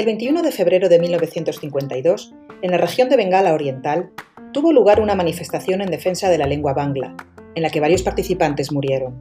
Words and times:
El 0.00 0.06
21 0.06 0.42
de 0.42 0.52
febrero 0.52 0.88
de 0.88 1.00
1952, 1.00 2.32
en 2.62 2.70
la 2.70 2.78
región 2.78 3.08
de 3.08 3.16
Bengala 3.16 3.52
Oriental, 3.52 4.10
tuvo 4.52 4.72
lugar 4.72 5.00
una 5.00 5.16
manifestación 5.16 5.82
en 5.82 5.90
defensa 5.90 6.30
de 6.30 6.38
la 6.38 6.46
lengua 6.46 6.72
bangla, 6.72 7.16
en 7.56 7.62
la 7.64 7.70
que 7.70 7.80
varios 7.80 8.02
participantes 8.04 8.70
murieron. 8.70 9.20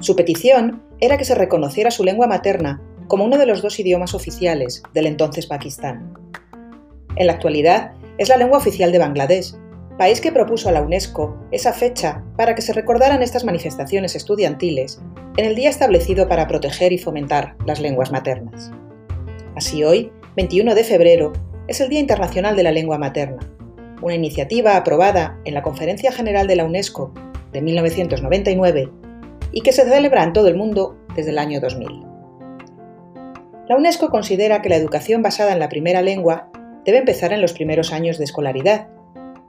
Su 0.00 0.14
petición 0.14 0.82
era 1.00 1.18
que 1.18 1.24
se 1.24 1.34
reconociera 1.34 1.90
su 1.90 2.04
lengua 2.04 2.28
materna 2.28 2.80
como 3.08 3.24
uno 3.24 3.38
de 3.38 3.46
los 3.46 3.60
dos 3.60 3.80
idiomas 3.80 4.14
oficiales 4.14 4.84
del 4.94 5.06
entonces 5.06 5.46
Pakistán. 5.46 6.14
En 7.16 7.26
la 7.26 7.32
actualidad, 7.32 7.92
es 8.18 8.28
la 8.28 8.36
lengua 8.36 8.58
oficial 8.58 8.92
de 8.92 9.00
Bangladesh, 9.00 9.52
país 9.98 10.20
que 10.20 10.32
propuso 10.32 10.68
a 10.68 10.72
la 10.72 10.82
UNESCO 10.82 11.36
esa 11.50 11.72
fecha 11.72 12.22
para 12.36 12.54
que 12.54 12.62
se 12.62 12.72
recordaran 12.72 13.22
estas 13.22 13.44
manifestaciones 13.44 14.14
estudiantiles 14.14 15.00
en 15.36 15.44
el 15.44 15.54
día 15.54 15.70
establecido 15.70 16.28
para 16.28 16.46
proteger 16.46 16.92
y 16.92 16.98
fomentar 16.98 17.56
las 17.66 17.80
lenguas 17.80 18.12
maternas. 18.12 18.70
Así 19.54 19.84
hoy, 19.84 20.12
21 20.36 20.74
de 20.74 20.84
febrero, 20.84 21.32
es 21.68 21.80
el 21.80 21.88
Día 21.88 22.00
Internacional 22.00 22.56
de 22.56 22.62
la 22.62 22.72
Lengua 22.72 22.98
Materna, 22.98 23.40
una 24.02 24.14
iniciativa 24.14 24.76
aprobada 24.76 25.38
en 25.44 25.54
la 25.54 25.62
Conferencia 25.62 26.12
General 26.12 26.46
de 26.46 26.56
la 26.56 26.64
UNESCO 26.64 27.12
de 27.52 27.62
1999 27.62 28.90
y 29.52 29.62
que 29.62 29.72
se 29.72 29.84
celebra 29.84 30.22
en 30.22 30.32
todo 30.32 30.48
el 30.48 30.56
mundo 30.56 30.98
desde 31.14 31.30
el 31.30 31.38
año 31.38 31.60
2000. 31.60 32.04
La 33.68 33.76
UNESCO 33.76 34.10
considera 34.10 34.62
que 34.62 34.68
la 34.68 34.76
educación 34.76 35.22
basada 35.22 35.52
en 35.52 35.58
la 35.58 35.68
primera 35.68 36.02
lengua 36.02 36.50
debe 36.84 36.98
empezar 36.98 37.32
en 37.32 37.40
los 37.40 37.52
primeros 37.52 37.92
años 37.92 38.18
de 38.18 38.24
escolaridad, 38.24 38.88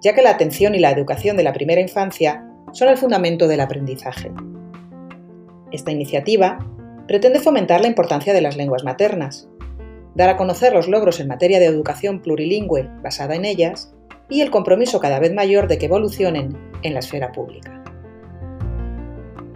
ya 0.02 0.14
que 0.14 0.22
la 0.22 0.32
atención 0.32 0.76
y 0.76 0.80
la 0.80 0.92
educación 0.92 1.38
de 1.38 1.44
la 1.44 1.54
primera 1.54 1.82
infancia 1.82 2.46
son 2.72 2.90
el 2.90 2.98
fundamento 2.98 3.48
del 3.48 3.62
aprendizaje. 3.62 4.32
Esta 5.72 5.92
iniciativa 5.92 6.60
pretende 7.08 7.40
fomentar 7.40 7.82
la 7.82 7.88
importancia 7.88 8.34
de 8.34 8.42
las 8.42 8.58
lenguas 8.58 8.84
maternas, 8.84 9.50
dar 10.16 10.30
a 10.30 10.38
conocer 10.38 10.74
los 10.74 10.88
logros 10.88 11.20
en 11.20 11.28
materia 11.28 11.60
de 11.60 11.66
educación 11.66 12.22
plurilingüe 12.22 12.90
basada 13.02 13.36
en 13.36 13.46
ellas 13.46 13.94
y 14.30 14.42
el 14.42 14.52
compromiso 14.52 15.00
cada 15.00 15.20
vez 15.20 15.34
mayor 15.34 15.68
de 15.68 15.78
que 15.78 15.86
evolucionen 15.86 16.58
en 16.84 16.94
la 16.94 17.00
esfera 17.00 17.32
pública. 17.32 17.84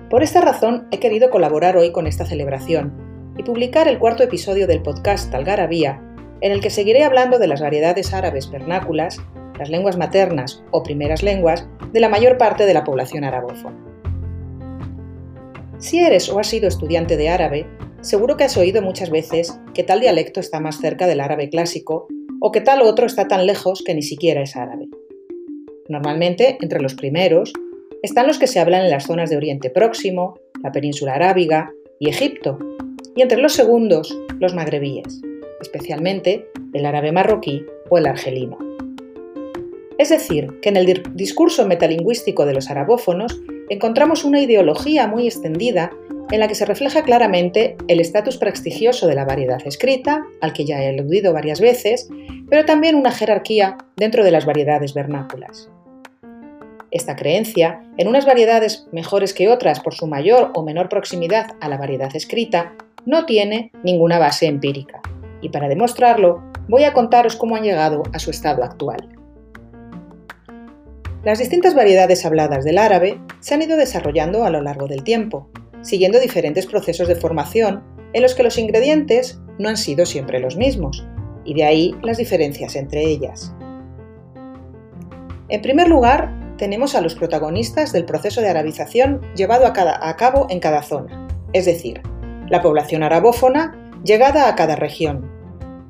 Por 0.09 0.23
esta 0.23 0.41
razón 0.41 0.87
he 0.91 0.99
querido 0.99 1.29
colaborar 1.29 1.77
hoy 1.77 1.91
con 1.91 2.05
esta 2.05 2.25
celebración 2.25 2.93
y 3.37 3.43
publicar 3.43 3.87
el 3.87 3.97
cuarto 3.97 4.23
episodio 4.23 4.67
del 4.67 4.81
podcast 4.81 5.33
Algarabía, 5.33 6.01
en 6.41 6.51
el 6.51 6.61
que 6.61 6.69
seguiré 6.69 7.03
hablando 7.03 7.39
de 7.39 7.47
las 7.47 7.61
variedades 7.61 8.13
árabes 8.13 8.51
vernáculas, 8.51 9.21
las 9.61 9.69
lenguas 9.69 9.97
maternas 9.97 10.63
o 10.71 10.83
primeras 10.83 11.23
lenguas 11.23 11.67
de 11.93 11.99
la 11.99 12.09
mayor 12.09 12.37
parte 12.37 12.65
de 12.65 12.73
la 12.73 12.83
población 12.83 13.23
arabófona. 13.23 13.77
Si 15.77 15.99
eres 15.99 16.29
o 16.29 16.39
has 16.39 16.47
sido 16.47 16.67
estudiante 16.67 17.17
de 17.17 17.29
árabe, 17.29 17.67
Seguro 18.01 18.35
que 18.35 18.43
has 18.43 18.57
oído 18.57 18.81
muchas 18.81 19.11
veces 19.11 19.59
que 19.75 19.83
tal 19.83 19.99
dialecto 19.99 20.39
está 20.39 20.59
más 20.59 20.79
cerca 20.79 21.05
del 21.05 21.19
árabe 21.19 21.49
clásico 21.49 22.07
o 22.39 22.51
que 22.51 22.59
tal 22.59 22.81
otro 22.81 23.05
está 23.05 23.27
tan 23.27 23.45
lejos 23.45 23.83
que 23.85 23.93
ni 23.93 24.01
siquiera 24.01 24.41
es 24.41 24.55
árabe. 24.55 24.87
Normalmente, 25.87 26.57
entre 26.61 26.81
los 26.81 26.95
primeros, 26.95 27.53
están 28.01 28.25
los 28.25 28.39
que 28.39 28.47
se 28.47 28.59
hablan 28.59 28.85
en 28.85 28.89
las 28.89 29.05
zonas 29.05 29.29
de 29.29 29.37
Oriente 29.37 29.69
Próximo, 29.69 30.33
la 30.63 30.71
península 30.71 31.13
arábiga 31.13 31.71
y 31.99 32.09
Egipto, 32.09 32.57
y 33.15 33.21
entre 33.21 33.39
los 33.39 33.53
segundos, 33.53 34.17
los 34.39 34.55
magrebíes, 34.55 35.21
especialmente 35.61 36.47
el 36.73 36.87
árabe 36.87 37.11
marroquí 37.11 37.63
o 37.91 37.99
el 37.99 38.07
argelino. 38.07 38.70
Es 40.01 40.09
decir, 40.09 40.59
que 40.63 40.69
en 40.69 40.77
el 40.77 41.03
discurso 41.13 41.67
metalingüístico 41.67 42.47
de 42.47 42.55
los 42.55 42.71
arabófonos 42.71 43.39
encontramos 43.69 44.23
una 44.23 44.41
ideología 44.41 45.05
muy 45.05 45.27
extendida 45.27 45.91
en 46.31 46.39
la 46.39 46.47
que 46.47 46.55
se 46.55 46.65
refleja 46.65 47.03
claramente 47.03 47.77
el 47.87 47.99
estatus 47.99 48.37
prestigioso 48.37 49.05
de 49.05 49.13
la 49.13 49.25
variedad 49.25 49.61
escrita, 49.63 50.25
al 50.41 50.53
que 50.53 50.65
ya 50.65 50.81
he 50.81 50.89
aludido 50.89 51.33
varias 51.33 51.61
veces, 51.61 52.09
pero 52.49 52.65
también 52.65 52.95
una 52.95 53.11
jerarquía 53.11 53.77
dentro 53.95 54.23
de 54.23 54.31
las 54.31 54.47
variedades 54.47 54.95
vernáculas. 54.95 55.69
Esta 56.89 57.15
creencia, 57.15 57.83
en 57.99 58.07
unas 58.07 58.25
variedades 58.25 58.87
mejores 58.91 59.35
que 59.35 59.49
otras 59.49 59.81
por 59.81 59.93
su 59.93 60.07
mayor 60.07 60.49
o 60.55 60.63
menor 60.63 60.89
proximidad 60.89 61.51
a 61.61 61.69
la 61.69 61.77
variedad 61.77 62.15
escrita, 62.15 62.73
no 63.05 63.27
tiene 63.27 63.71
ninguna 63.83 64.17
base 64.17 64.47
empírica. 64.47 64.99
Y 65.41 65.49
para 65.49 65.69
demostrarlo, 65.69 66.41
voy 66.67 66.85
a 66.85 66.93
contaros 66.93 67.35
cómo 67.35 67.55
han 67.55 67.61
llegado 67.61 68.01
a 68.13 68.17
su 68.17 68.31
estado 68.31 68.63
actual. 68.63 69.20
Las 71.23 71.37
distintas 71.37 71.75
variedades 71.75 72.25
habladas 72.25 72.65
del 72.65 72.79
árabe 72.79 73.21
se 73.41 73.53
han 73.53 73.61
ido 73.61 73.77
desarrollando 73.77 74.43
a 74.43 74.49
lo 74.49 74.61
largo 74.61 74.87
del 74.87 75.03
tiempo, 75.03 75.49
siguiendo 75.81 76.19
diferentes 76.19 76.65
procesos 76.65 77.07
de 77.07 77.15
formación 77.15 77.83
en 78.13 78.23
los 78.23 78.33
que 78.33 78.41
los 78.41 78.57
ingredientes 78.57 79.39
no 79.59 79.69
han 79.69 79.77
sido 79.77 80.07
siempre 80.07 80.39
los 80.39 80.57
mismos, 80.57 81.05
y 81.45 81.53
de 81.53 81.63
ahí 81.63 81.95
las 82.01 82.17
diferencias 82.17 82.75
entre 82.75 83.03
ellas. 83.03 83.53
En 85.49 85.61
primer 85.61 85.87
lugar, 85.87 86.33
tenemos 86.57 86.95
a 86.95 87.01
los 87.01 87.13
protagonistas 87.13 87.91
del 87.91 88.05
proceso 88.05 88.41
de 88.41 88.49
arabización 88.49 89.21
llevado 89.35 89.67
a, 89.67 90.15
cabo 90.15 90.47
en 90.49 90.59
cada 90.59 90.81
zona, 90.81 91.27
es 91.53 91.65
decir, 91.65 92.01
la 92.49 92.63
población 92.63 93.03
arabófona 93.03 93.91
llegada 94.03 94.47
a 94.47 94.55
cada 94.55 94.75
región, 94.75 95.29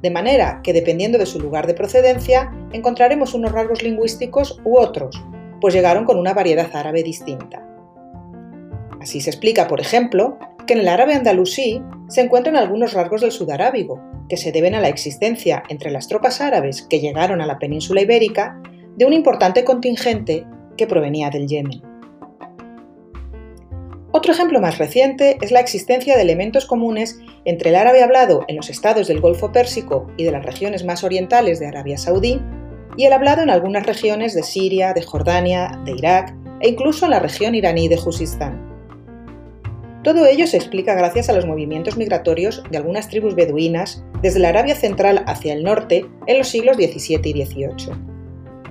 de 0.02 0.12
manera 0.12 0.62
que 0.64 0.74
dependiendo 0.74 1.18
de 1.18 1.26
su 1.26 1.40
lugar 1.40 1.68
de 1.68 1.74
procedencia 1.74 2.52
encontraremos 2.74 3.34
unos 3.34 3.52
rasgos 3.52 3.84
lingüísticos 3.84 4.60
u 4.64 4.78
otros, 4.78 5.24
pues 5.60 5.74
llegaron 5.74 6.06
con 6.06 6.18
una 6.18 6.34
variedad 6.34 6.70
árabe 6.74 7.04
distinta. 7.04 7.66
Así 9.00 9.22
se 9.22 9.30
explica, 9.30 9.68
por 9.68 9.80
ejemplo, 9.80 10.38
que 10.66 10.74
en 10.74 10.80
el 10.80 10.88
árabe 10.88 11.14
andalusí 11.14 11.82
se 12.08 12.22
encuentran 12.22 12.56
algunos 12.56 12.94
rasgos 12.94 13.22
del 13.22 13.32
sudarábigo, 13.32 14.02
que 14.30 14.38
se 14.38 14.52
deben 14.52 14.76
a 14.76 14.82
la 14.82 14.90
existencia 14.90 15.64
entre 15.70 15.92
las 15.92 16.08
tropas 16.08 16.40
árabes 16.40 16.84
que 16.84 17.00
llegaron 17.00 17.42
a 17.42 17.46
la 17.46 17.60
península 17.60 18.02
ibérica 18.02 18.62
de 18.96 19.06
un 19.06 19.14
importante 19.14 19.64
contingente 19.64 20.46
que 20.78 20.88
provenía 20.88 21.30
del 21.30 21.48
Yemen. 21.48 21.91
Otro 24.14 24.34
ejemplo 24.34 24.60
más 24.60 24.78
reciente 24.78 25.38
es 25.42 25.52
la 25.52 25.62
existencia 25.62 26.18
de 26.18 26.22
elementos 26.22 26.66
comunes 26.66 27.20
entre 27.46 27.70
el 27.70 27.78
árabe 27.78 28.04
hablado 28.04 28.44
en 28.50 28.58
los 28.58 28.70
estados 28.70 29.08
del 29.08 29.22
Golfo 29.22 29.54
Pérsico 29.54 30.08
y 30.18 30.26
de 30.26 30.32
las 30.32 30.46
regiones 30.46 30.84
más 30.84 31.06
orientales 31.06 31.60
de 31.60 31.68
Arabia 31.68 31.98
Saudí 31.98 32.42
y 32.98 33.06
el 33.06 33.14
hablado 33.14 33.42
en 33.42 33.50
algunas 33.50 33.86
regiones 33.86 34.34
de 34.34 34.44
Siria, 34.44 34.92
de 34.94 35.02
Jordania, 35.02 35.80
de 35.86 35.94
Irak 35.94 36.36
e 36.60 36.68
incluso 36.68 37.06
en 37.06 37.12
la 37.12 37.20
región 37.20 37.56
iraní 37.56 37.88
de 37.88 37.96
Juzistán. 37.96 38.70
Todo 40.04 40.26
ello 40.26 40.46
se 40.46 40.58
explica 40.58 40.94
gracias 40.94 41.30
a 41.30 41.34
los 41.34 41.46
movimientos 41.46 41.96
migratorios 41.96 42.64
de 42.70 42.78
algunas 42.78 43.08
tribus 43.08 43.36
beduinas 43.36 44.04
desde 44.22 44.40
la 44.40 44.50
Arabia 44.50 44.76
Central 44.76 45.24
hacia 45.26 45.54
el 45.54 45.64
norte 45.64 46.06
en 46.28 46.38
los 46.38 46.50
siglos 46.50 46.76
XVII 46.76 47.22
y 47.24 47.46
XVIII. 47.46 47.94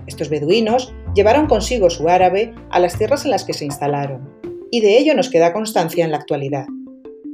Estos 0.07 0.29
beduinos 0.29 0.93
llevaron 1.15 1.47
consigo 1.47 1.89
su 1.89 2.09
árabe 2.09 2.53
a 2.71 2.79
las 2.79 2.99
tierras 2.99 3.25
en 3.25 3.31
las 3.31 3.45
que 3.45 3.55
se 3.55 3.65
instalaron, 3.65 4.40
y 4.71 4.81
de 4.81 4.99
ello 4.99 5.15
nos 5.15 5.31
queda 5.31 5.53
constancia 5.53 6.05
en 6.05 6.11
la 6.11 6.19
actualidad. 6.19 6.67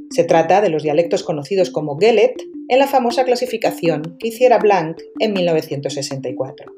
Se 0.09 0.23
trata 0.23 0.61
de 0.61 0.69
los 0.69 0.83
dialectos 0.83 1.23
conocidos 1.23 1.69
como 1.69 1.97
Gelet 1.97 2.35
en 2.69 2.79
la 2.79 2.87
famosa 2.87 3.25
clasificación 3.25 4.17
que 4.19 4.29
hiciera 4.29 4.57
Blanc 4.57 4.97
en 5.19 5.33
1964. 5.33 6.71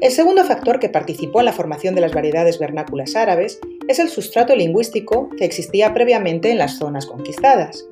El 0.00 0.10
segundo 0.10 0.44
factor 0.44 0.80
que 0.80 0.90
participó 0.90 1.40
en 1.40 1.46
la 1.46 1.52
formación 1.52 1.94
de 1.94 2.02
las 2.02 2.12
variedades 2.12 2.58
vernáculas 2.58 3.16
árabes 3.16 3.58
es 3.88 3.98
el 3.98 4.10
sustrato 4.10 4.54
lingüístico 4.54 5.30
que 5.38 5.46
existía 5.46 5.94
previamente 5.94 6.50
en 6.50 6.58
las 6.58 6.78
zonas 6.78 7.06
conquistadas, 7.06 7.86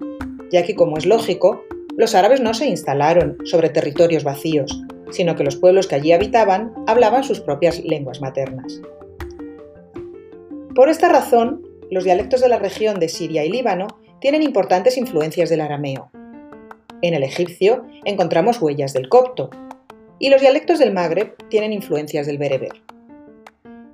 ya 0.50 0.62
que, 0.62 0.74
como 0.74 0.98
es 0.98 1.06
lógico, 1.06 1.64
los 1.96 2.14
árabes 2.14 2.40
no 2.40 2.52
se 2.52 2.66
instalaron 2.66 3.38
sobre 3.44 3.70
territorios 3.70 4.24
vacíos, 4.24 4.82
sino 5.10 5.36
que 5.36 5.44
los 5.44 5.56
pueblos 5.56 5.86
que 5.86 5.94
allí 5.94 6.12
habitaban 6.12 6.74
hablaban 6.86 7.24
sus 7.24 7.40
propias 7.40 7.82
lenguas 7.84 8.20
maternas. 8.20 8.80
Por 10.74 10.88
esta 10.88 11.10
razón, 11.10 11.60
los 11.90 12.04
dialectos 12.04 12.40
de 12.40 12.48
la 12.48 12.58
región 12.58 12.98
de 12.98 13.10
Siria 13.10 13.44
y 13.44 13.50
Líbano 13.50 13.88
tienen 14.22 14.42
importantes 14.42 14.96
influencias 14.96 15.50
del 15.50 15.60
arameo. 15.60 16.10
En 17.02 17.12
el 17.12 17.22
egipcio 17.24 17.84
encontramos 18.04 18.62
huellas 18.62 18.94
del 18.94 19.10
copto, 19.10 19.50
y 20.18 20.30
los 20.30 20.40
dialectos 20.40 20.78
del 20.78 20.94
Magreb 20.94 21.36
tienen 21.48 21.74
influencias 21.74 22.26
del 22.26 22.38
bereber. 22.38 22.72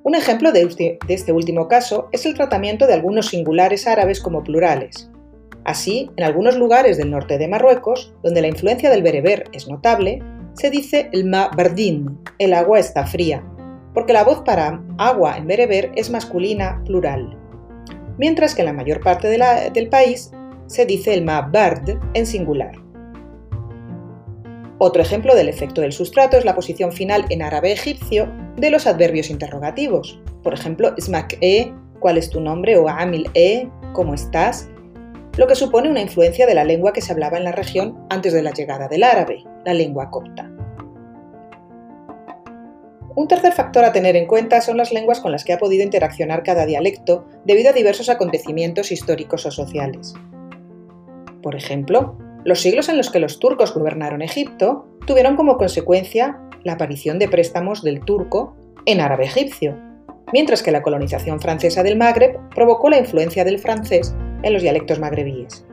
Un 0.04 0.14
ejemplo 0.14 0.52
de 0.52 0.68
este 1.08 1.32
último 1.32 1.66
caso 1.66 2.08
es 2.12 2.24
el 2.26 2.34
tratamiento 2.34 2.86
de 2.86 2.94
algunos 2.94 3.26
singulares 3.26 3.88
árabes 3.88 4.20
como 4.20 4.44
plurales. 4.44 5.10
Así, 5.64 6.10
en 6.16 6.22
algunos 6.22 6.56
lugares 6.56 6.96
del 6.96 7.10
norte 7.10 7.38
de 7.38 7.48
Marruecos, 7.48 8.14
donde 8.22 8.40
la 8.40 8.48
influencia 8.48 8.88
del 8.88 9.02
bereber 9.02 9.44
es 9.52 9.66
notable, 9.66 10.22
se 10.52 10.70
dice 10.70 11.08
el 11.12 11.24
ma 11.24 11.50
bardin, 11.56 12.18
el 12.38 12.54
agua 12.54 12.78
está 12.78 13.04
fría, 13.04 13.42
porque 13.94 14.12
la 14.12 14.24
voz 14.24 14.42
para 14.42 14.82
agua 14.98 15.36
en 15.36 15.46
bereber 15.46 15.92
es 15.96 16.10
masculina 16.10 16.82
plural, 16.84 17.36
mientras 18.18 18.54
que 18.54 18.62
en 18.62 18.66
la 18.66 18.72
mayor 18.72 19.00
parte 19.00 19.28
del 19.28 19.88
país 19.88 20.32
se 20.66 20.86
dice 20.86 21.14
el 21.14 21.24
ma 21.24 21.42
bard 21.42 21.98
en 22.14 22.26
singular. 22.26 22.72
Otro 24.78 25.02
ejemplo 25.02 25.34
del 25.34 25.48
efecto 25.48 25.80
del 25.80 25.92
sustrato 25.92 26.36
es 26.36 26.44
la 26.44 26.54
posición 26.54 26.92
final 26.92 27.24
en 27.30 27.42
árabe 27.42 27.72
egipcio 27.72 28.30
de 28.56 28.70
los 28.70 28.86
adverbios 28.86 29.28
interrogativos. 29.28 30.20
Por 30.44 30.54
ejemplo, 30.54 30.94
smak 30.98 31.36
e, 31.40 31.72
¿cuál 31.98 32.16
es 32.16 32.30
tu 32.30 32.40
nombre? 32.40 32.76
o 32.76 32.88
amil 32.88 33.28
e, 33.34 33.68
¿cómo 33.92 34.14
estás? 34.14 34.68
Lo 35.36 35.46
que 35.48 35.56
supone 35.56 35.90
una 35.90 36.00
influencia 36.00 36.46
de 36.46 36.54
la 36.54 36.64
lengua 36.64 36.92
que 36.92 37.00
se 37.00 37.12
hablaba 37.12 37.38
en 37.38 37.44
la 37.44 37.52
región 37.52 37.96
antes 38.10 38.32
de 38.32 38.42
la 38.42 38.52
llegada 38.52 38.88
del 38.88 39.02
árabe, 39.02 39.44
la 39.64 39.74
lengua 39.74 40.10
copta. 40.10 40.48
Un 43.18 43.26
tercer 43.26 43.52
factor 43.52 43.84
a 43.84 43.90
tener 43.90 44.14
en 44.14 44.26
cuenta 44.26 44.60
son 44.60 44.76
las 44.76 44.92
lenguas 44.92 45.18
con 45.18 45.32
las 45.32 45.42
que 45.42 45.52
ha 45.52 45.58
podido 45.58 45.82
interaccionar 45.82 46.44
cada 46.44 46.66
dialecto 46.66 47.26
debido 47.44 47.70
a 47.70 47.72
diversos 47.72 48.08
acontecimientos 48.08 48.92
históricos 48.92 49.44
o 49.44 49.50
sociales. 49.50 50.14
Por 51.42 51.56
ejemplo, 51.56 52.16
los 52.44 52.60
siglos 52.60 52.88
en 52.88 52.96
los 52.96 53.10
que 53.10 53.18
los 53.18 53.40
turcos 53.40 53.74
gobernaron 53.74 54.22
Egipto 54.22 54.86
tuvieron 55.04 55.34
como 55.34 55.56
consecuencia 55.56 56.38
la 56.62 56.74
aparición 56.74 57.18
de 57.18 57.28
préstamos 57.28 57.82
del 57.82 58.04
turco 58.04 58.56
en 58.86 59.00
árabe 59.00 59.24
egipcio, 59.24 59.76
mientras 60.32 60.62
que 60.62 60.70
la 60.70 60.82
colonización 60.82 61.40
francesa 61.40 61.82
del 61.82 61.98
Magreb 61.98 62.38
provocó 62.54 62.88
la 62.88 62.98
influencia 62.98 63.42
del 63.42 63.58
francés 63.58 64.14
en 64.44 64.52
los 64.52 64.62
dialectos 64.62 65.00
magrebíes, 65.00 65.66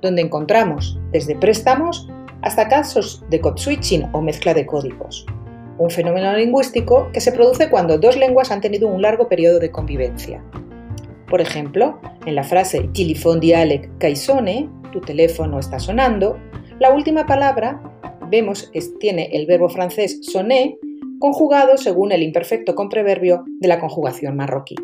donde 0.00 0.22
encontramos 0.22 0.96
desde 1.10 1.34
préstamos 1.34 2.08
hasta 2.42 2.68
casos 2.68 3.24
de 3.30 3.40
code 3.40 3.60
switching 3.60 4.08
o 4.12 4.20
mezcla 4.20 4.54
de 4.54 4.64
códigos, 4.64 5.26
un 5.78 5.90
fenómeno 5.90 6.36
lingüístico 6.36 7.10
que 7.12 7.20
se 7.20 7.32
produce 7.32 7.68
cuando 7.70 7.98
dos 7.98 8.16
lenguas 8.16 8.50
han 8.50 8.60
tenido 8.60 8.88
un 8.88 9.02
largo 9.02 9.28
periodo 9.28 9.58
de 9.58 9.70
convivencia. 9.70 10.42
Por 11.28 11.40
ejemplo, 11.40 12.00
en 12.26 12.34
la 12.34 12.44
frase 12.44 12.88
Tilifon 12.92 13.40
dialect 13.40 13.98
caisone, 13.98 14.68
tu 14.92 15.00
teléfono 15.00 15.58
está 15.58 15.78
sonando, 15.78 16.38
la 16.78 16.92
última 16.92 17.26
palabra, 17.26 17.82
vemos, 18.30 18.70
tiene 19.00 19.30
el 19.32 19.46
verbo 19.46 19.68
francés 19.68 20.20
sonner 20.22 20.76
conjugado 21.18 21.76
según 21.76 22.12
el 22.12 22.22
imperfecto 22.22 22.74
con 22.74 22.88
preverbio 22.88 23.44
de 23.60 23.68
la 23.68 23.80
conjugación 23.80 24.36
marroquí. 24.36 24.74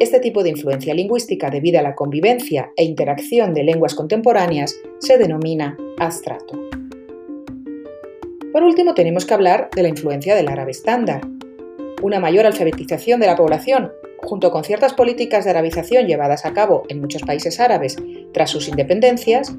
Este 0.00 0.20
tipo 0.20 0.42
de 0.42 0.50
influencia 0.50 0.92
lingüística 0.92 1.50
debida 1.50 1.80
a 1.80 1.82
la 1.82 1.94
convivencia 1.94 2.70
e 2.76 2.84
interacción 2.84 3.54
de 3.54 3.64
lenguas 3.64 3.94
contemporáneas 3.94 4.76
se 4.98 5.18
denomina 5.18 5.76
astrato. 5.98 6.73
Por 8.54 8.62
último, 8.62 8.94
tenemos 8.94 9.26
que 9.26 9.34
hablar 9.34 9.68
de 9.74 9.82
la 9.82 9.88
influencia 9.88 10.36
del 10.36 10.46
árabe 10.46 10.70
estándar. 10.70 11.22
Una 12.02 12.20
mayor 12.20 12.46
alfabetización 12.46 13.18
de 13.18 13.26
la 13.26 13.34
población, 13.34 13.90
junto 14.18 14.52
con 14.52 14.62
ciertas 14.62 14.94
políticas 14.94 15.44
de 15.44 15.50
arabización 15.50 16.06
llevadas 16.06 16.46
a 16.46 16.52
cabo 16.52 16.84
en 16.88 17.00
muchos 17.00 17.22
países 17.22 17.58
árabes 17.58 17.96
tras 18.32 18.50
sus 18.50 18.68
independencias, 18.68 19.56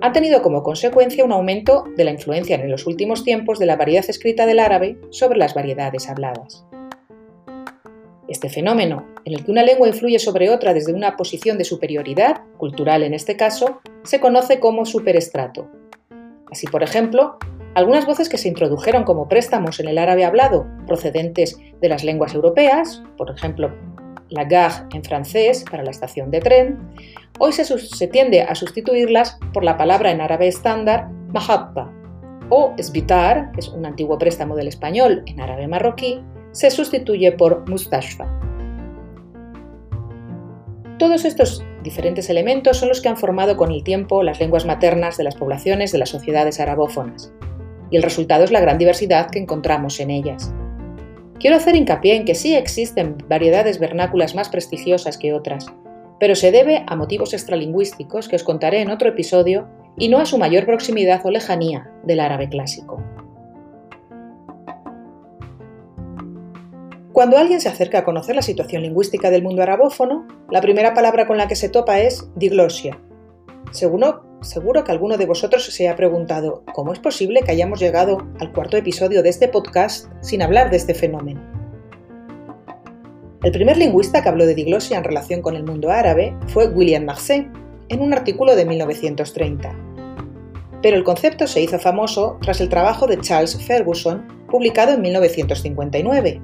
han 0.00 0.12
tenido 0.14 0.40
como 0.40 0.62
consecuencia 0.62 1.26
un 1.26 1.32
aumento 1.32 1.84
de 1.94 2.04
la 2.04 2.10
influencia 2.10 2.56
en 2.56 2.70
los 2.70 2.86
últimos 2.86 3.22
tiempos 3.22 3.58
de 3.58 3.66
la 3.66 3.76
variedad 3.76 4.08
escrita 4.08 4.46
del 4.46 4.60
árabe 4.60 4.96
sobre 5.10 5.38
las 5.38 5.52
variedades 5.52 6.08
habladas. 6.08 6.64
Este 8.28 8.48
fenómeno, 8.48 9.06
en 9.26 9.34
el 9.34 9.44
que 9.44 9.50
una 9.50 9.62
lengua 9.62 9.88
influye 9.88 10.18
sobre 10.18 10.48
otra 10.48 10.72
desde 10.72 10.94
una 10.94 11.18
posición 11.18 11.58
de 11.58 11.64
superioridad, 11.64 12.40
cultural 12.56 13.02
en 13.02 13.12
este 13.12 13.36
caso, 13.36 13.82
se 14.04 14.20
conoce 14.20 14.58
como 14.58 14.86
superestrato. 14.86 15.68
Así, 16.50 16.66
por 16.66 16.82
ejemplo, 16.82 17.36
algunas 17.78 18.06
voces 18.06 18.28
que 18.28 18.38
se 18.38 18.48
introdujeron 18.48 19.04
como 19.04 19.28
préstamos 19.28 19.78
en 19.78 19.86
el 19.86 19.98
árabe 19.98 20.24
hablado 20.24 20.66
procedentes 20.88 21.56
de 21.80 21.88
las 21.88 22.02
lenguas 22.02 22.34
europeas, 22.34 23.04
por 23.16 23.30
ejemplo, 23.30 23.72
la 24.30 24.44
gare 24.44 24.84
en 24.92 25.04
francés 25.04 25.64
para 25.70 25.84
la 25.84 25.92
estación 25.92 26.32
de 26.32 26.40
tren, 26.40 26.78
hoy 27.38 27.52
se, 27.52 28.08
tiende 28.08 28.42
a 28.42 28.56
sustituirlas 28.56 29.38
por 29.54 29.62
la 29.62 29.76
palabra 29.76 30.10
en 30.10 30.20
árabe 30.20 30.48
estándar 30.48 31.08
mahabba 31.32 31.92
o 32.50 32.74
sbitar, 32.82 33.52
que 33.52 33.60
es 33.60 33.68
un 33.68 33.86
antiguo 33.86 34.18
préstamo 34.18 34.56
del 34.56 34.66
español 34.66 35.22
en 35.26 35.40
árabe 35.40 35.68
marroquí, 35.68 36.20
se 36.50 36.72
sustituye 36.72 37.30
por 37.30 37.68
mustashfa. 37.68 38.26
Todos 40.98 41.24
estos 41.24 41.64
diferentes 41.84 42.28
elementos 42.28 42.78
son 42.78 42.88
los 42.88 43.00
que 43.00 43.08
han 43.08 43.16
formado 43.16 43.56
con 43.56 43.70
el 43.70 43.84
tiempo 43.84 44.24
las 44.24 44.40
lenguas 44.40 44.66
maternas 44.66 45.16
de 45.16 45.22
las 45.22 45.36
poblaciones 45.36 45.92
de 45.92 45.98
las 45.98 46.08
sociedades 46.08 46.58
arabófonas 46.58 47.32
y 47.90 47.96
el 47.96 48.02
resultado 48.02 48.44
es 48.44 48.50
la 48.50 48.60
gran 48.60 48.78
diversidad 48.78 49.30
que 49.30 49.38
encontramos 49.38 50.00
en 50.00 50.10
ellas. 50.10 50.52
Quiero 51.40 51.56
hacer 51.56 51.76
hincapié 51.76 52.16
en 52.16 52.24
que 52.24 52.34
sí 52.34 52.54
existen 52.54 53.16
variedades 53.28 53.78
vernáculas 53.78 54.34
más 54.34 54.48
prestigiosas 54.48 55.18
que 55.18 55.32
otras, 55.32 55.66
pero 56.18 56.34
se 56.34 56.50
debe 56.50 56.84
a 56.86 56.96
motivos 56.96 57.32
extralingüísticos 57.32 58.28
que 58.28 58.36
os 58.36 58.42
contaré 58.42 58.80
en 58.80 58.90
otro 58.90 59.08
episodio 59.08 59.68
y 59.96 60.08
no 60.08 60.18
a 60.18 60.26
su 60.26 60.38
mayor 60.38 60.66
proximidad 60.66 61.24
o 61.24 61.30
lejanía 61.30 61.90
del 62.04 62.20
árabe 62.20 62.48
clásico. 62.48 63.02
Cuando 67.12 67.36
alguien 67.36 67.60
se 67.60 67.68
acerca 67.68 67.98
a 67.98 68.04
conocer 68.04 68.36
la 68.36 68.42
situación 68.42 68.82
lingüística 68.82 69.30
del 69.30 69.42
mundo 69.42 69.62
arabófono, 69.62 70.28
la 70.50 70.60
primera 70.60 70.94
palabra 70.94 71.26
con 71.26 71.36
la 71.36 71.48
que 71.48 71.56
se 71.56 71.68
topa 71.68 71.98
es 72.00 72.30
diglosia. 72.36 73.00
Seguro 73.70 74.84
que 74.84 74.92
alguno 74.92 75.16
de 75.16 75.26
vosotros 75.26 75.64
se 75.64 75.88
ha 75.88 75.96
preguntado 75.96 76.62
cómo 76.72 76.92
es 76.92 76.98
posible 76.98 77.42
que 77.42 77.52
hayamos 77.52 77.80
llegado 77.80 78.26
al 78.40 78.52
cuarto 78.52 78.76
episodio 78.76 79.22
de 79.22 79.28
este 79.28 79.48
podcast 79.48 80.06
sin 80.20 80.42
hablar 80.42 80.70
de 80.70 80.76
este 80.76 80.94
fenómeno. 80.94 81.40
El 83.42 83.52
primer 83.52 83.76
lingüista 83.76 84.22
que 84.22 84.28
habló 84.28 84.46
de 84.46 84.54
diglosia 84.54 84.98
en 84.98 85.04
relación 85.04 85.42
con 85.42 85.54
el 85.54 85.64
mundo 85.64 85.90
árabe 85.90 86.36
fue 86.48 86.68
William 86.68 87.04
Marcet, 87.04 87.46
en 87.88 88.00
un 88.00 88.12
artículo 88.12 88.56
de 88.56 88.64
1930. 88.64 89.74
Pero 90.82 90.96
el 90.96 91.04
concepto 91.04 91.46
se 91.46 91.62
hizo 91.62 91.78
famoso 91.78 92.38
tras 92.42 92.60
el 92.60 92.68
trabajo 92.68 93.06
de 93.06 93.20
Charles 93.20 93.56
Ferguson, 93.64 94.26
publicado 94.50 94.92
en 94.92 95.02
1959, 95.02 96.40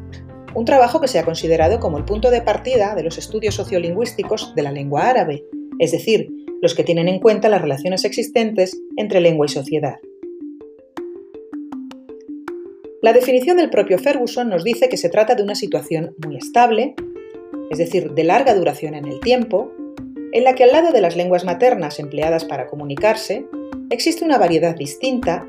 un 0.54 0.64
trabajo 0.64 1.00
que 1.00 1.08
se 1.08 1.18
ha 1.18 1.24
considerado 1.24 1.80
como 1.80 1.98
el 1.98 2.04
punto 2.04 2.30
de 2.30 2.42
partida 2.42 2.94
de 2.94 3.02
los 3.02 3.18
estudios 3.18 3.56
sociolingüísticos 3.56 4.54
de 4.54 4.62
la 4.62 4.70
lengua 4.70 5.08
árabe, 5.08 5.44
es 5.78 5.90
decir, 5.90 6.28
los 6.64 6.74
que 6.74 6.82
tienen 6.82 7.08
en 7.08 7.20
cuenta 7.20 7.50
las 7.50 7.60
relaciones 7.60 8.06
existentes 8.06 8.80
entre 8.96 9.20
lengua 9.20 9.44
y 9.44 9.50
sociedad. 9.50 9.96
La 13.02 13.12
definición 13.12 13.58
del 13.58 13.68
propio 13.68 13.98
Ferguson 13.98 14.48
nos 14.48 14.64
dice 14.64 14.88
que 14.88 14.96
se 14.96 15.10
trata 15.10 15.34
de 15.34 15.42
una 15.42 15.56
situación 15.56 16.14
muy 16.24 16.38
estable, 16.38 16.94
es 17.70 17.76
decir, 17.76 18.12
de 18.12 18.24
larga 18.24 18.54
duración 18.54 18.94
en 18.94 19.04
el 19.04 19.20
tiempo, 19.20 19.70
en 20.32 20.42
la 20.42 20.54
que 20.54 20.64
al 20.64 20.72
lado 20.72 20.90
de 20.90 21.02
las 21.02 21.16
lenguas 21.16 21.44
maternas 21.44 22.00
empleadas 22.00 22.46
para 22.46 22.66
comunicarse, 22.66 23.44
existe 23.90 24.24
una 24.24 24.38
variedad 24.38 24.74
distinta, 24.74 25.46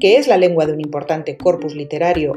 que 0.00 0.16
es 0.16 0.26
la 0.26 0.38
lengua 0.38 0.64
de 0.64 0.72
un 0.72 0.80
importante 0.80 1.36
corpus 1.36 1.74
literario 1.74 2.32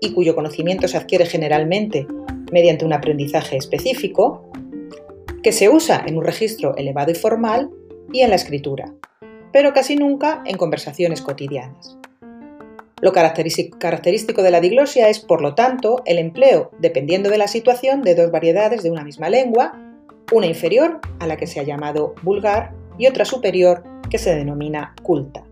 y 0.00 0.12
cuyo 0.12 0.34
conocimiento 0.34 0.88
se 0.88 0.96
adquiere 0.96 1.24
generalmente 1.24 2.04
mediante 2.50 2.84
un 2.84 2.94
aprendizaje 2.94 3.56
específico, 3.56 4.50
que 5.42 5.52
se 5.52 5.68
usa 5.68 6.04
en 6.06 6.18
un 6.18 6.24
registro 6.24 6.76
elevado 6.76 7.10
y 7.10 7.14
formal 7.14 7.70
y 8.12 8.20
en 8.20 8.30
la 8.30 8.36
escritura, 8.36 8.92
pero 9.52 9.72
casi 9.72 9.96
nunca 9.96 10.42
en 10.44 10.56
conversaciones 10.56 11.22
cotidianas. 11.22 11.96
Lo 13.00 13.12
característico 13.12 14.42
de 14.42 14.50
la 14.50 14.60
diglosia 14.60 15.08
es, 15.08 15.20
por 15.20 15.40
lo 15.40 15.54
tanto, 15.54 16.02
el 16.04 16.18
empleo, 16.18 16.70
dependiendo 16.78 17.30
de 17.30 17.38
la 17.38 17.48
situación, 17.48 18.02
de 18.02 18.14
dos 18.14 18.30
variedades 18.30 18.82
de 18.82 18.90
una 18.90 19.04
misma 19.04 19.30
lengua, 19.30 19.72
una 20.32 20.46
inferior, 20.46 21.00
a 21.18 21.26
la 21.26 21.38
que 21.38 21.46
se 21.46 21.60
ha 21.60 21.62
llamado 21.62 22.14
vulgar, 22.22 22.74
y 22.98 23.06
otra 23.06 23.24
superior, 23.24 23.82
que 24.10 24.18
se 24.18 24.34
denomina 24.34 24.94
culta. 25.02 25.44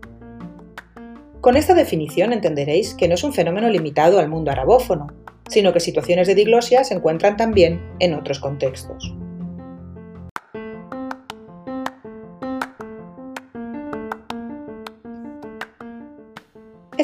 Con 1.41 1.57
esta 1.57 1.73
definición 1.73 2.33
entenderéis 2.33 2.93
que 2.93 3.07
no 3.07 3.15
es 3.15 3.23
un 3.23 3.33
fenómeno 3.33 3.69
limitado 3.69 4.19
al 4.19 4.29
mundo 4.29 4.51
arabófono, 4.51 5.07
sino 5.47 5.73
que 5.73 5.79
situaciones 5.79 6.27
de 6.27 6.35
diglosia 6.35 6.83
se 6.83 6.93
encuentran 6.93 7.35
también 7.35 7.81
en 7.99 8.13
otros 8.13 8.39
contextos. 8.39 9.15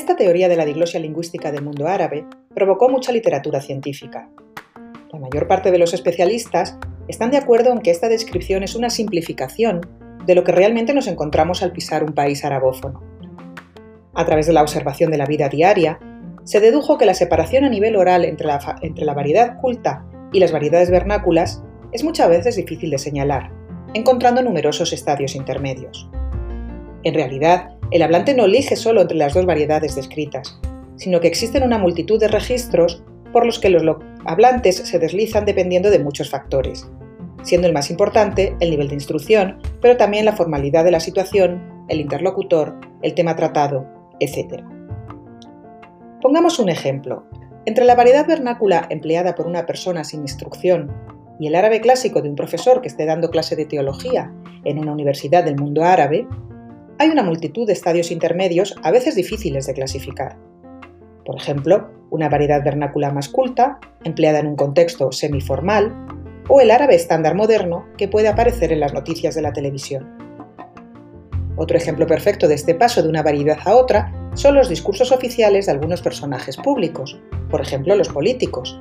Esta 0.05 0.17
teoría 0.17 0.47
de 0.47 0.55
la 0.55 0.65
diglosia 0.65 0.99
lingüística 0.99 1.51
del 1.51 1.63
mundo 1.63 1.87
árabe 1.87 2.27
provocó 2.53 2.89
mucha 2.89 3.11
literatura 3.11 3.59
científica. 3.59 4.29
La 5.11 5.17
mayor 5.17 5.47
parte 5.47 5.71
de 5.71 5.79
los 5.79 5.95
especialistas 5.95 6.77
están 7.07 7.31
de 7.31 7.37
acuerdo 7.37 7.71
en 7.71 7.79
que 7.79 7.89
esta 7.89 8.07
descripción 8.07 8.61
es 8.61 8.75
una 8.75 8.91
simplificación 8.91 9.81
de 10.27 10.35
lo 10.35 10.43
que 10.43 10.51
realmente 10.51 10.93
nos 10.93 11.07
encontramos 11.07 11.63
al 11.63 11.71
pisar 11.71 12.03
un 12.03 12.13
país 12.13 12.45
arabófono. 12.45 13.01
A 14.13 14.23
través 14.27 14.45
de 14.45 14.53
la 14.53 14.61
observación 14.61 15.09
de 15.09 15.17
la 15.17 15.25
vida 15.25 15.49
diaria, 15.49 15.97
se 16.43 16.59
dedujo 16.59 16.99
que 16.99 17.07
la 17.07 17.15
separación 17.15 17.63
a 17.63 17.69
nivel 17.69 17.95
oral 17.95 18.25
entre 18.25 18.45
la, 18.45 18.59
entre 18.83 19.05
la 19.05 19.15
variedad 19.15 19.59
culta 19.59 20.05
y 20.31 20.39
las 20.39 20.51
variedades 20.51 20.91
vernáculas 20.91 21.63
es 21.93 22.03
muchas 22.03 22.29
veces 22.29 22.57
difícil 22.57 22.91
de 22.91 22.99
señalar, 22.99 23.51
encontrando 23.95 24.43
numerosos 24.43 24.93
estadios 24.93 25.33
intermedios. 25.33 26.07
En 27.01 27.15
realidad, 27.15 27.74
el 27.91 28.01
hablante 28.01 28.33
no 28.33 28.45
elige 28.45 28.75
solo 28.75 29.01
entre 29.01 29.17
las 29.17 29.33
dos 29.33 29.45
variedades 29.45 29.95
descritas, 29.95 30.59
sino 30.95 31.19
que 31.19 31.27
existen 31.27 31.63
una 31.63 31.77
multitud 31.77 32.19
de 32.19 32.27
registros 32.27 33.03
por 33.31 33.45
los 33.45 33.59
que 33.59 33.69
los 33.69 33.83
hablantes 34.25 34.77
se 34.77 34.99
deslizan 34.99 35.45
dependiendo 35.45 35.89
de 35.91 35.99
muchos 35.99 36.29
factores, 36.29 36.89
siendo 37.43 37.67
el 37.67 37.73
más 37.73 37.91
importante 37.91 38.55
el 38.59 38.71
nivel 38.71 38.87
de 38.87 38.95
instrucción, 38.95 39.59
pero 39.81 39.97
también 39.97 40.25
la 40.25 40.35
formalidad 40.35 40.83
de 40.83 40.91
la 40.91 40.99
situación, 40.99 41.85
el 41.89 41.99
interlocutor, 41.99 42.79
el 43.01 43.13
tema 43.13 43.35
tratado, 43.35 43.85
etc. 44.19 44.63
Pongamos 46.21 46.59
un 46.59 46.69
ejemplo. 46.69 47.25
Entre 47.65 47.85
la 47.85 47.95
variedad 47.95 48.27
vernácula 48.27 48.87
empleada 48.89 49.35
por 49.35 49.47
una 49.47 49.65
persona 49.65 50.03
sin 50.03 50.21
instrucción 50.21 50.91
y 51.39 51.47
el 51.47 51.55
árabe 51.55 51.81
clásico 51.81 52.21
de 52.21 52.29
un 52.29 52.35
profesor 52.35 52.81
que 52.81 52.87
esté 52.87 53.05
dando 53.05 53.29
clase 53.29 53.55
de 53.55 53.65
teología 53.65 54.33
en 54.63 54.79
una 54.79 54.93
universidad 54.93 55.43
del 55.43 55.57
mundo 55.57 55.83
árabe, 55.83 56.27
hay 56.97 57.09
una 57.09 57.23
multitud 57.23 57.67
de 57.67 57.73
estadios 57.73 58.11
intermedios 58.11 58.75
a 58.83 58.91
veces 58.91 59.15
difíciles 59.15 59.65
de 59.67 59.73
clasificar. 59.73 60.37
Por 61.25 61.35
ejemplo, 61.35 61.89
una 62.09 62.29
variedad 62.29 62.63
vernácula 62.63 63.11
más 63.11 63.27
culta, 63.29 63.79
empleada 64.03 64.39
en 64.39 64.47
un 64.47 64.55
contexto 64.55 65.11
semiformal, 65.11 65.93
o 66.47 66.61
el 66.61 66.71
árabe 66.71 66.95
estándar 66.95 67.35
moderno 67.35 67.85
que 67.97 68.07
puede 68.07 68.27
aparecer 68.27 68.71
en 68.71 68.79
las 68.79 68.93
noticias 68.93 69.35
de 69.35 69.41
la 69.41 69.51
televisión. 69.51 70.07
Otro 71.57 71.77
ejemplo 71.77 72.05
perfecto 72.05 72.47
de 72.47 72.55
este 72.55 72.75
paso 72.75 73.01
de 73.01 73.09
una 73.09 73.23
variedad 73.23 73.57
a 73.65 73.75
otra 73.75 74.13
son 74.35 74.55
los 74.55 74.69
discursos 74.69 75.11
oficiales 75.11 75.65
de 75.65 75.71
algunos 75.71 76.01
personajes 76.01 76.57
públicos, 76.57 77.19
por 77.49 77.61
ejemplo 77.61 77.95
los 77.95 78.09
políticos. 78.09 78.79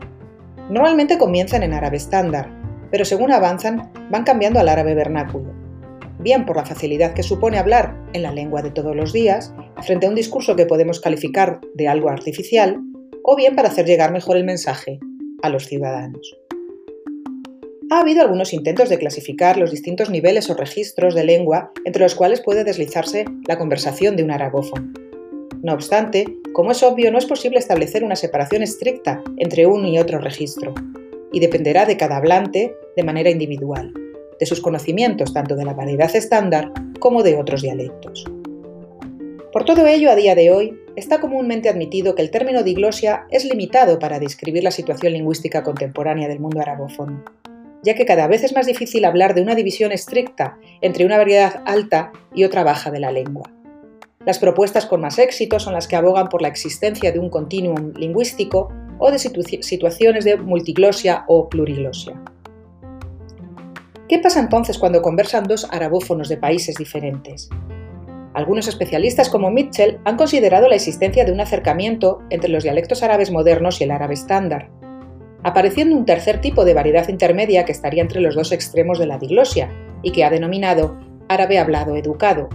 Normalmente 0.69 1.19
comienzan 1.19 1.63
en 1.63 1.73
árabe 1.73 1.97
estándar, 1.97 2.51
pero 2.91 3.05
según 3.05 3.33
avanzan 3.33 3.91
van 4.11 4.25
cambiando 4.25 4.61
al 4.61 4.69
árabe 4.69 4.95
vernáculo, 4.95 5.64
bien 6.25 6.47
por 6.47 6.57
la 6.57 6.65
facilidad 6.65 7.13
que 7.15 7.23
supone 7.23 7.59
hablar 7.59 7.95
en 8.15 8.23
la 8.23 8.33
lengua 8.33 8.63
de 8.63 8.73
todos 8.73 8.97
los 8.97 9.13
días, 9.13 9.55
frente 9.83 10.07
a 10.07 10.09
un 10.09 10.17
discurso 10.17 10.57
que 10.57 10.67
podemos 10.67 10.99
calificar 10.99 11.61
de 11.75 11.87
algo 11.87 12.09
artificial, 12.09 12.81
o 13.23 13.37
bien 13.37 13.55
para 13.55 13.69
hacer 13.69 13.87
llegar 13.87 14.11
mejor 14.11 14.37
el 14.37 14.45
mensaje 14.45 14.99
a 15.43 15.51
los 15.51 15.67
ciudadanos. 15.67 16.37
Ha 17.91 18.01
habido 18.01 18.23
algunos 18.23 18.55
intentos 18.55 18.89
de 18.89 18.99
clasificar 18.99 19.59
los 19.59 19.71
distintos 19.71 20.09
niveles 20.09 20.49
o 20.49 20.55
registros 20.55 21.15
de 21.15 21.25
lengua 21.25 21.71
entre 21.85 22.03
los 22.03 22.15
cuales 22.15 22.41
puede 22.41 22.65
deslizarse 22.65 23.27
la 23.47 23.59
conversación 23.59 24.17
de 24.17 24.25
un 24.25 24.31
arabófono. 24.31 24.91
No 25.63 25.75
obstante, 25.75 26.25
como 26.55 26.73
es 26.73 26.83
obvio, 26.83 27.13
no 27.13 27.19
es 27.19 27.27
posible 27.27 27.59
establecer 27.59 28.03
una 28.03 28.17
separación 28.17 28.63
estricta 28.63 29.23
entre 29.37 29.67
un 29.67 29.85
y 29.85 29.99
otro 29.99 30.19
registro, 30.19 30.75
y 31.33 31.41
dependerá 31.41 31.85
de 31.85 31.97
cada 31.99 32.17
hablante 32.17 32.75
de 32.97 33.03
manera 33.03 33.31
individual, 33.31 33.93
de 34.45 34.47
sus 34.47 34.61
conocimientos 34.61 35.33
tanto 35.33 35.57
de 35.57 35.65
la 35.65 35.73
variedad 35.73 36.15
estándar 36.15 36.71
como 36.99 37.23
de 37.23 37.39
otros 37.39 37.63
dialectos. 37.63 38.27
Por 39.55 39.65
todo 39.65 39.87
ello, 39.87 40.11
a 40.11 40.17
día 40.17 40.35
de 40.35 40.51
hoy, 40.51 40.79
está 40.97 41.19
comúnmente 41.19 41.71
admitido 41.71 42.15
que 42.15 42.21
el 42.21 42.31
término 42.31 42.63
diglosia 42.63 43.25
es 43.31 43.47
limitado 43.47 43.99
para 43.99 44.19
describir 44.19 44.63
la 44.63 44.71
situación 44.71 45.15
lingüística 45.15 45.63
contemporánea 45.63 46.29
del 46.29 46.41
mundo 46.41 46.61
arabófono, 46.61 47.25
ya 47.83 47.95
que 47.95 48.05
cada 48.05 48.27
vez 48.27 48.45
es 48.45 48.55
más 48.55 48.67
difícil 48.67 49.07
hablar 49.07 49.35
de 49.35 49.41
una 49.41 49.55
división 49.55 49.93
estricta 49.93 50.59
entre 50.83 51.07
una 51.07 51.17
variedad 51.17 51.63
alta 51.65 52.13
y 52.35 52.45
otra 52.45 52.65
baja 52.65 52.91
de 52.91 53.01
la 53.01 53.13
lengua. 53.13 53.51
Las 54.27 54.39
propuestas 54.39 54.85
con 54.85 55.01
más 55.01 55.19
éxito 55.19 55.59
son 55.59 55.73
las 55.73 55.89
que 55.89 55.97
abogan 55.97 56.29
por 56.29 56.43
la 56.43 56.49
existencia 56.49 57.13
de 57.13 57.19
un 57.19 57.31
continuum 57.31 57.95
lingüístico 57.95 58.69
o 58.99 59.11
de 59.11 59.19
situaciones 59.19 60.27
de 60.27 60.37
multiglosia 60.37 61.25
o 61.29 61.49
pluriglosia. 61.49 62.21
¿Qué 64.15 64.21
pasa 64.21 64.39
entonces 64.39 64.79
cuando 64.79 65.03
conversan 65.03 65.43
dos 65.43 65.67
arabófonos 65.73 66.29
de 66.29 66.37
países 66.37 66.77
diferentes? 66.77 67.49
Algunos 68.33 68.69
especialistas 68.69 69.29
como 69.29 69.51
Mitchell 69.51 69.99
han 70.05 70.17
considerado 70.17 70.69
la 70.69 70.77
existencia 70.77 71.25
de 71.25 71.33
un 71.33 71.41
acercamiento 71.41 72.21
entre 72.31 72.49
los 72.49 72.63
dialectos 72.63 73.03
árabes 73.03 73.33
modernos 73.33 73.81
y 73.81 73.85
el 73.85 73.91
árabe 73.91 74.15
estándar, 74.15 74.71
apareciendo 75.43 75.97
un 75.97 76.05
tercer 76.05 76.41
tipo 76.41 76.65
de 76.65 76.75
variedad 76.75 77.09
intermedia 77.09 77.65
que 77.65 77.73
estaría 77.73 78.03
entre 78.03 78.21
los 78.21 78.37
dos 78.37 78.53
extremos 78.53 79.01
de 79.01 79.09
la 79.09 79.19
diglosia 79.19 79.69
y 80.05 80.13
que 80.13 80.23
ha 80.23 80.31
denominado 80.31 80.97
árabe 81.29 81.59
hablado 81.59 81.97
educado. 81.97 82.49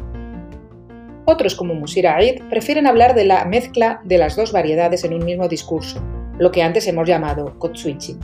Otros 1.26 1.56
como 1.56 1.74
Musir 1.74 2.08
Aid 2.08 2.42
prefieren 2.50 2.88
hablar 2.88 3.16
de 3.16 3.26
la 3.26 3.44
mezcla 3.44 4.00
de 4.06 4.18
las 4.18 4.38
dos 4.38 4.54
variedades 4.54 5.04
en 5.04 5.14
un 5.14 5.26
mismo 5.26 5.50
discurso, 5.50 6.02
lo 6.38 6.54
que 6.54 6.64
antes 6.64 6.88
hemos 6.88 7.06
llamado 7.06 7.54
switching. 7.74 8.18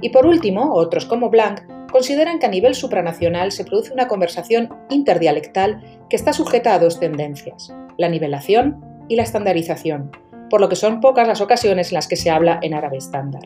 Y 0.00 0.08
por 0.08 0.26
último, 0.26 0.74
otros 0.74 1.06
como 1.06 1.30
Blanc 1.30 1.75
consideran 1.90 2.38
que 2.38 2.46
a 2.46 2.50
nivel 2.50 2.74
supranacional 2.74 3.52
se 3.52 3.64
produce 3.64 3.92
una 3.92 4.08
conversación 4.08 4.74
interdialectal 4.90 6.00
que 6.08 6.16
está 6.16 6.32
sujeta 6.32 6.74
a 6.74 6.78
dos 6.78 7.00
tendencias, 7.00 7.74
la 7.96 8.08
nivelación 8.08 8.80
y 9.08 9.16
la 9.16 9.22
estandarización, 9.22 10.10
por 10.50 10.60
lo 10.60 10.68
que 10.68 10.76
son 10.76 11.00
pocas 11.00 11.26
las 11.28 11.40
ocasiones 11.40 11.88
en 11.88 11.94
las 11.94 12.08
que 12.08 12.16
se 12.16 12.30
habla 12.30 12.58
en 12.62 12.74
árabe 12.74 12.98
estándar. 12.98 13.42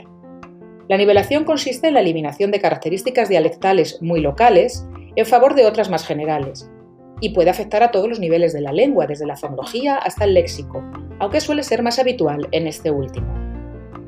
La 0.89 0.97
nivelación 0.97 1.45
consiste 1.45 1.89
en 1.89 1.95
la 1.95 2.01
eliminación 2.01 2.51
de 2.51 2.61
características 2.61 3.29
dialectales 3.29 4.01
muy 4.03 4.21
locales 4.21 4.87
en 5.17 5.27
favor 5.27 5.55
de 5.55 5.67
otras 5.67 5.91
más 5.91 6.07
generales, 6.07 6.71
y 7.23 7.31
puede 7.31 7.51
afectar 7.51 7.83
a 7.83 7.91
todos 7.91 8.09
los 8.09 8.19
niveles 8.19 8.55
de 8.55 8.63
la 8.63 8.73
lengua, 8.73 9.07
desde 9.07 9.27
la 9.27 9.37
fonología 9.37 9.97
hasta 9.97 10.25
el 10.25 10.35
léxico, 10.35 10.83
aunque 11.19 11.41
suele 11.41 11.63
ser 11.63 11.83
más 11.83 11.99
habitual 11.99 12.49
en 12.51 12.67
este 12.67 12.91
último 12.91 13.41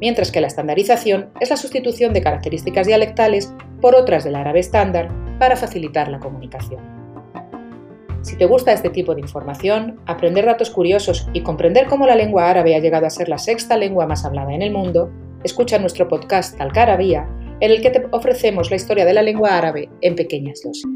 mientras 0.02 0.32
que 0.32 0.40
la 0.40 0.48
estandarización 0.48 1.30
es 1.38 1.50
la 1.50 1.56
sustitución 1.56 2.12
de 2.12 2.22
características 2.22 2.88
dialectales 2.88 3.54
por 3.82 3.94
otras 3.94 4.24
del 4.24 4.36
árabe 4.36 4.60
estándar 4.60 5.10
para 5.38 5.56
facilitar 5.56 6.08
la 6.08 6.20
comunicación. 6.20 6.80
Si 8.22 8.36
te 8.36 8.46
gusta 8.46 8.72
este 8.72 8.88
tipo 8.88 9.14
de 9.14 9.20
información, 9.20 10.00
aprender 10.06 10.46
datos 10.46 10.70
curiosos 10.70 11.28
y 11.32 11.42
comprender 11.42 11.88
cómo 11.88 12.06
la 12.06 12.14
lengua 12.14 12.48
árabe 12.48 12.76
ha 12.76 12.78
llegado 12.78 13.04
a 13.04 13.10
ser 13.10 13.28
la 13.28 13.38
sexta 13.38 13.76
lengua 13.76 14.06
más 14.06 14.24
hablada 14.24 14.54
en 14.54 14.62
el 14.62 14.72
mundo, 14.72 15.10
escucha 15.42 15.78
nuestro 15.78 16.06
podcast 16.06 16.56
Talcarabía, 16.56 17.28
en 17.58 17.70
el 17.72 17.82
que 17.82 17.90
te 17.90 18.06
ofrecemos 18.12 18.70
la 18.70 18.76
historia 18.76 19.04
de 19.04 19.14
la 19.14 19.22
lengua 19.22 19.58
árabe 19.58 19.90
en 20.00 20.14
pequeñas 20.14 20.60
dosis. 20.64 20.86